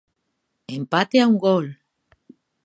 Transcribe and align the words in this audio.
Empate 0.77 1.19
a 1.21 1.27
un 1.33 1.37
gol. 1.45 1.67